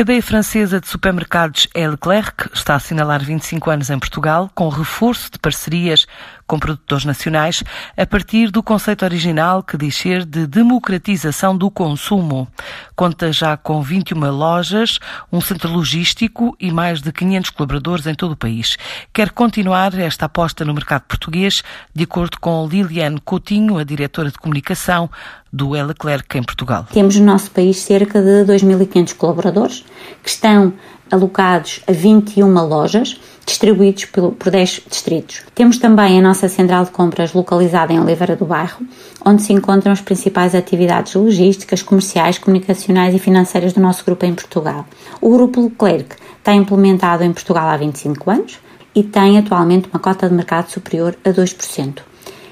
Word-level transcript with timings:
cadeia 0.00 0.22
francesa 0.22 0.80
de 0.80 0.88
supermercados 0.88 1.68
Leclerc 1.86 2.48
está 2.54 2.72
a 2.72 2.76
assinalar 2.76 3.22
25 3.22 3.68
anos 3.68 3.90
em 3.90 3.98
Portugal, 3.98 4.50
com 4.54 4.70
reforço 4.70 5.30
de 5.30 5.38
parcerias 5.38 6.06
com 6.50 6.58
produtores 6.58 7.04
nacionais, 7.04 7.62
a 7.96 8.04
partir 8.04 8.50
do 8.50 8.60
conceito 8.60 9.04
original 9.04 9.62
que 9.62 9.76
diz 9.76 9.94
ser 9.94 10.24
de 10.24 10.48
democratização 10.48 11.56
do 11.56 11.70
consumo. 11.70 12.48
Conta 12.96 13.32
já 13.32 13.56
com 13.56 13.80
21 13.80 14.18
lojas, 14.32 14.98
um 15.32 15.40
centro 15.40 15.70
logístico 15.70 16.56
e 16.58 16.72
mais 16.72 17.00
de 17.00 17.12
500 17.12 17.50
colaboradores 17.50 18.04
em 18.08 18.16
todo 18.16 18.32
o 18.32 18.36
país. 18.36 18.76
Quer 19.12 19.30
continuar 19.30 19.96
esta 19.96 20.26
aposta 20.26 20.64
no 20.64 20.74
mercado 20.74 21.02
português, 21.02 21.62
de 21.94 22.02
acordo 22.02 22.40
com 22.40 22.66
Liliane 22.66 23.20
Coutinho, 23.20 23.78
a 23.78 23.84
diretora 23.84 24.28
de 24.28 24.36
comunicação 24.36 25.08
do 25.52 25.70
Leclerc 25.70 26.36
em 26.36 26.42
Portugal. 26.42 26.84
Temos 26.92 27.14
no 27.14 27.26
nosso 27.26 27.52
país 27.52 27.78
cerca 27.78 28.20
de 28.20 28.44
2.500 28.44 29.14
colaboradores 29.14 29.84
que 30.20 30.28
estão 30.28 30.72
alocados 31.10 31.80
a 31.86 31.92
21 31.92 32.66
lojas, 32.66 33.20
distribuídos 33.44 34.04
por 34.04 34.50
10 34.50 34.82
distritos. 34.88 35.42
Temos 35.54 35.78
também 35.78 36.18
a 36.18 36.22
nossa 36.22 36.48
central 36.48 36.84
de 36.84 36.90
compras 36.90 37.32
localizada 37.32 37.92
em 37.92 38.00
Oliveira 38.00 38.36
do 38.36 38.44
Bairro, 38.44 38.86
onde 39.24 39.42
se 39.42 39.52
encontram 39.52 39.92
as 39.92 40.00
principais 40.00 40.54
atividades 40.54 41.14
logísticas, 41.14 41.82
comerciais, 41.82 42.38
comunicacionais 42.38 43.14
e 43.14 43.18
financeiras 43.18 43.72
do 43.72 43.80
nosso 43.80 44.04
grupo 44.04 44.24
em 44.24 44.34
Portugal. 44.34 44.86
O 45.20 45.30
Grupo 45.30 45.62
Leclerc 45.62 46.16
está 46.38 46.54
implementado 46.54 47.24
em 47.24 47.32
Portugal 47.32 47.68
há 47.68 47.76
25 47.76 48.30
anos 48.30 48.58
e 48.94 49.02
tem 49.02 49.38
atualmente 49.38 49.88
uma 49.92 50.00
cota 50.00 50.28
de 50.28 50.34
mercado 50.34 50.70
superior 50.70 51.16
a 51.24 51.30
2%. 51.30 52.02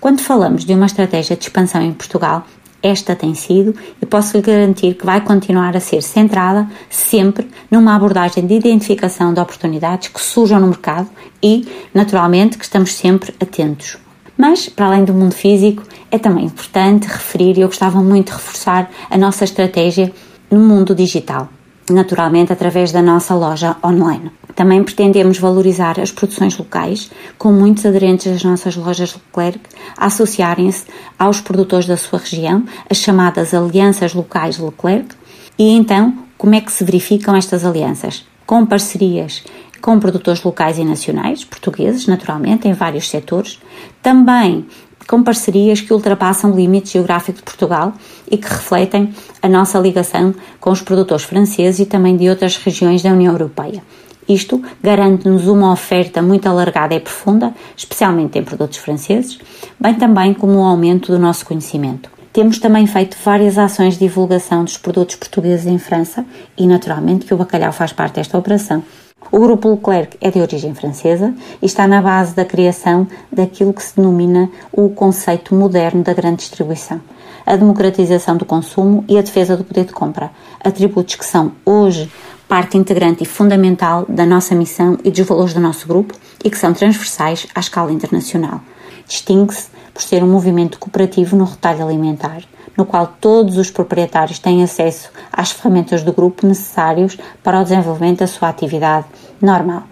Quando 0.00 0.20
falamos 0.20 0.64
de 0.64 0.72
uma 0.72 0.86
estratégia 0.86 1.36
de 1.36 1.44
expansão 1.44 1.82
em 1.82 1.92
Portugal, 1.92 2.46
esta 2.82 3.14
tem 3.14 3.34
sido 3.34 3.74
e 4.00 4.06
posso 4.06 4.36
lhe 4.36 4.42
garantir 4.42 4.94
que 4.94 5.04
vai 5.04 5.20
continuar 5.20 5.76
a 5.76 5.80
ser 5.80 6.02
centrada 6.02 6.68
sempre 6.88 7.48
numa 7.70 7.94
abordagem 7.94 8.46
de 8.46 8.54
identificação 8.54 9.34
de 9.34 9.40
oportunidades 9.40 10.08
que 10.08 10.20
surjam 10.20 10.60
no 10.60 10.68
mercado 10.68 11.08
e, 11.42 11.66
naturalmente, 11.92 12.56
que 12.58 12.64
estamos 12.64 12.94
sempre 12.94 13.34
atentos. 13.40 13.96
Mas, 14.36 14.68
para 14.68 14.86
além 14.86 15.04
do 15.04 15.12
mundo 15.12 15.34
físico, 15.34 15.82
é 16.10 16.18
também 16.18 16.46
importante 16.46 17.06
referir 17.06 17.58
e 17.58 17.60
eu 17.60 17.68
gostava 17.68 18.02
muito 18.02 18.28
de 18.28 18.32
reforçar 18.32 18.90
a 19.10 19.18
nossa 19.18 19.44
estratégia 19.44 20.12
no 20.50 20.60
mundo 20.60 20.94
digital 20.94 21.48
naturalmente 21.92 22.52
através 22.52 22.92
da 22.92 23.02
nossa 23.02 23.34
loja 23.34 23.76
online. 23.84 24.30
Também 24.54 24.82
pretendemos 24.82 25.38
valorizar 25.38 25.98
as 26.00 26.10
produções 26.10 26.56
locais, 26.56 27.10
com 27.38 27.52
muitos 27.52 27.86
aderentes 27.86 28.30
das 28.30 28.44
nossas 28.44 28.76
lojas 28.76 29.14
Leclerc 29.14 29.60
associarem-se 29.96 30.86
aos 31.18 31.40
produtores 31.40 31.86
da 31.86 31.96
sua 31.96 32.18
região, 32.18 32.64
as 32.88 32.98
chamadas 32.98 33.54
alianças 33.54 34.14
locais 34.14 34.58
Leclerc. 34.58 35.14
E 35.58 35.70
então, 35.70 36.14
como 36.36 36.54
é 36.54 36.60
que 36.60 36.72
se 36.72 36.84
verificam 36.84 37.36
estas 37.36 37.64
alianças? 37.64 38.24
Com 38.46 38.66
parcerias 38.66 39.42
com 39.80 39.98
produtores 39.98 40.42
locais 40.42 40.78
e 40.78 40.84
nacionais, 40.84 41.44
portugueses, 41.44 42.06
naturalmente, 42.06 42.68
em 42.68 42.72
vários 42.72 43.08
setores, 43.08 43.58
também 44.02 44.66
com 45.10 45.24
parcerias 45.24 45.80
que 45.80 45.92
ultrapassam 45.92 46.52
o 46.52 46.54
limite 46.54 46.92
geográfico 46.92 47.38
de 47.38 47.42
Portugal 47.42 47.92
e 48.30 48.36
que 48.36 48.48
refletem 48.48 49.12
a 49.42 49.48
nossa 49.48 49.76
ligação 49.76 50.32
com 50.60 50.70
os 50.70 50.82
produtores 50.82 51.24
franceses 51.24 51.80
e 51.80 51.84
também 51.84 52.16
de 52.16 52.28
outras 52.28 52.56
regiões 52.56 53.02
da 53.02 53.10
União 53.10 53.32
Europeia. 53.32 53.82
Isto 54.28 54.62
garante-nos 54.80 55.48
uma 55.48 55.72
oferta 55.72 56.22
muito 56.22 56.48
alargada 56.48 56.94
e 56.94 57.00
profunda, 57.00 57.52
especialmente 57.76 58.38
em 58.38 58.44
produtos 58.44 58.78
franceses, 58.78 59.40
bem 59.80 59.94
também 59.94 60.32
como 60.32 60.52
o 60.52 60.60
um 60.60 60.64
aumento 60.64 61.10
do 61.10 61.18
nosso 61.18 61.44
conhecimento. 61.44 62.08
Temos 62.32 62.60
também 62.60 62.86
feito 62.86 63.16
várias 63.24 63.58
ações 63.58 63.94
de 63.94 64.06
divulgação 64.06 64.62
dos 64.62 64.78
produtos 64.78 65.16
portugueses 65.16 65.66
em 65.66 65.78
França 65.80 66.24
e, 66.56 66.68
naturalmente, 66.68 67.26
que 67.26 67.34
o 67.34 67.36
bacalhau 67.36 67.72
faz 67.72 67.92
parte 67.92 68.14
desta 68.14 68.38
operação. 68.38 68.84
O 69.32 69.38
grupo 69.38 69.70
Leclerc 69.70 70.16
é 70.20 70.30
de 70.30 70.40
origem 70.40 70.74
francesa 70.74 71.32
e 71.62 71.66
está 71.66 71.86
na 71.86 72.02
base 72.02 72.34
da 72.34 72.44
criação 72.44 73.06
daquilo 73.30 73.72
que 73.72 73.82
se 73.82 73.96
denomina 73.96 74.50
o 74.72 74.88
conceito 74.90 75.54
moderno 75.54 76.02
da 76.02 76.12
grande 76.12 76.38
distribuição, 76.38 77.00
a 77.46 77.54
democratização 77.54 78.36
do 78.36 78.44
consumo 78.44 79.04
e 79.08 79.16
a 79.16 79.22
defesa 79.22 79.56
do 79.56 79.62
poder 79.62 79.84
de 79.84 79.92
compra, 79.92 80.30
atributos 80.64 81.14
que 81.14 81.24
são 81.24 81.52
hoje 81.64 82.10
parte 82.48 82.76
integrante 82.76 83.22
e 83.22 83.26
fundamental 83.26 84.04
da 84.08 84.26
nossa 84.26 84.56
missão 84.56 84.98
e 85.04 85.10
dos 85.12 85.24
valores 85.24 85.54
do 85.54 85.60
nosso 85.60 85.86
grupo 85.86 86.12
e 86.44 86.50
que 86.50 86.58
são 86.58 86.72
transversais 86.72 87.46
à 87.54 87.60
escala 87.60 87.92
internacional. 87.92 88.60
Distingue-se 89.06 89.68
por 89.94 90.02
ser 90.02 90.24
um 90.24 90.28
movimento 90.28 90.76
cooperativo 90.76 91.36
no 91.36 91.44
retalho 91.44 91.84
alimentar, 91.84 92.42
no 92.80 92.86
qual 92.86 93.12
todos 93.20 93.58
os 93.58 93.70
proprietários 93.70 94.38
têm 94.38 94.62
acesso 94.62 95.10
às 95.30 95.50
ferramentas 95.50 96.02
do 96.02 96.14
grupo 96.14 96.46
necessários 96.46 97.18
para 97.42 97.60
o 97.60 97.62
desenvolvimento 97.62 98.20
da 98.20 98.26
sua 98.26 98.48
atividade 98.48 99.04
normal. 99.38 99.82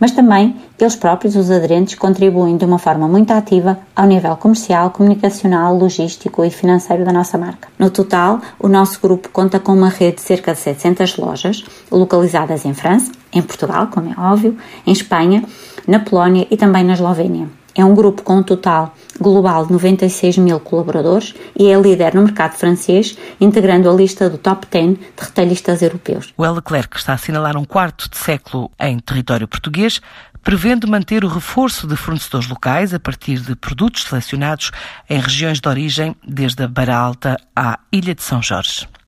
Mas 0.00 0.12
também 0.12 0.56
eles 0.80 0.96
próprios, 0.96 1.36
os 1.36 1.50
aderentes, 1.50 1.94
contribuem 1.94 2.56
de 2.56 2.64
uma 2.64 2.78
forma 2.78 3.06
muito 3.06 3.32
ativa 3.32 3.78
ao 3.94 4.06
nível 4.06 4.34
comercial, 4.36 4.90
comunicacional, 4.90 5.76
logístico 5.76 6.42
e 6.42 6.50
financeiro 6.50 7.04
da 7.04 7.12
nossa 7.12 7.36
marca. 7.36 7.68
No 7.78 7.90
total, 7.90 8.40
o 8.58 8.66
nosso 8.66 8.98
grupo 8.98 9.28
conta 9.28 9.60
com 9.60 9.72
uma 9.74 9.90
rede 9.90 10.16
de 10.16 10.22
cerca 10.22 10.54
de 10.54 10.58
700 10.60 11.18
lojas, 11.18 11.64
localizadas 11.90 12.64
em 12.64 12.72
França, 12.72 13.12
em 13.30 13.42
Portugal, 13.42 13.88
como 13.88 14.10
é 14.10 14.18
óbvio, 14.18 14.56
em 14.86 14.92
Espanha, 14.92 15.44
na 15.86 15.98
Polónia 15.98 16.46
e 16.50 16.56
também 16.56 16.82
na 16.82 16.94
Eslovénia. 16.94 17.46
É 17.74 17.84
um 17.84 17.94
grupo 17.94 18.22
com 18.22 18.38
um 18.38 18.42
total 18.42 18.94
global 19.20 19.66
de 19.66 19.72
96 19.72 20.38
mil 20.38 20.58
colaboradores 20.60 21.34
e 21.56 21.68
é 21.68 21.80
líder 21.80 22.14
no 22.14 22.22
mercado 22.22 22.54
francês, 22.54 23.16
integrando 23.40 23.88
a 23.88 23.92
lista 23.92 24.28
do 24.28 24.38
top 24.38 24.66
10 24.70 24.98
de 24.98 24.98
retalhistas 25.18 25.82
europeus. 25.82 26.32
O 26.36 26.50
Leclerc 26.50 26.96
está 26.96 27.12
a 27.12 27.14
assinalar 27.14 27.56
um 27.56 27.64
quarto 27.64 28.08
de 28.10 28.16
século 28.16 28.70
em 28.80 28.98
território 28.98 29.46
português, 29.46 30.00
prevendo 30.42 30.88
manter 30.88 31.24
o 31.24 31.28
reforço 31.28 31.86
de 31.86 31.94
fornecedores 31.94 32.48
locais 32.48 32.94
a 32.94 32.98
partir 32.98 33.38
de 33.40 33.54
produtos 33.54 34.04
selecionados 34.04 34.70
em 35.08 35.20
regiões 35.20 35.60
de 35.60 35.68
origem, 35.68 36.16
desde 36.26 36.62
a 36.62 36.66
Beira 36.66 36.96
Alta 36.96 37.36
à 37.54 37.78
Ilha 37.92 38.14
de 38.14 38.22
São 38.22 38.42
Jorge. 38.42 38.88